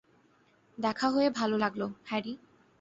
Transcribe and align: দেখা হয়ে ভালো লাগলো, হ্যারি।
দেখা 0.77 1.07
হয়ে 1.09 1.29
ভালো 1.29 1.55
লাগলো, 1.57 1.87
হ্যারি। 2.05 2.33